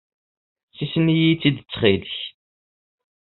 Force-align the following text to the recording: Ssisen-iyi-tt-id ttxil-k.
Ssisen-iyi-tt-id 0.71 1.57
ttxil-k. 1.61 2.15